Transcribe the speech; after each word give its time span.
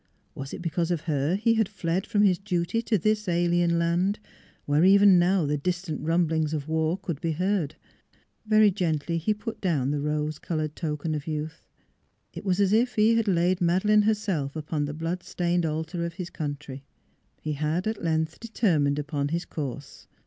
Was 0.33 0.51
it 0.51 0.63
because 0.63 0.89
of 0.89 1.01
her 1.01 1.35
he 1.35 1.53
had 1.53 1.69
fled 1.69 2.07
from 2.07 2.23
his 2.23 2.39
duty 2.39 2.81
to 2.81 2.97
this 2.97 3.27
alien 3.27 3.77
land, 3.77 4.17
where 4.65 4.83
even 4.83 5.19
now 5.19 5.45
the 5.45 5.59
distant 5.59 6.01
rumblings 6.01 6.55
of 6.55 6.67
war 6.67 6.97
could 6.97 7.21
be 7.21 7.33
heard? 7.33 7.75
Very 8.43 8.71
gently 8.71 9.19
he 9.19 9.35
put 9.35 9.61
down 9.61 9.91
the 9.91 10.01
rose 10.01 10.39
colored 10.39 10.75
token 10.75 11.13
of 11.13 11.27
youth. 11.27 11.67
It 12.33 12.43
was 12.43 12.59
as 12.59 12.73
if 12.73 12.95
he 12.95 13.13
had 13.13 13.27
laid 13.27 13.61
Madeleine 13.61 14.01
herself 14.01 14.55
upon 14.55 14.85
the 14.85 14.95
blood 14.95 15.21
stained 15.21 15.67
altar 15.67 16.03
of 16.03 16.15
his 16.15 16.31
country. 16.31 16.83
He 17.39 17.53
had 17.53 17.85
at 17.85 18.03
length 18.03 18.39
determined 18.39 18.97
upon 18.97 19.27
his 19.27 19.45
course. 19.45 20.07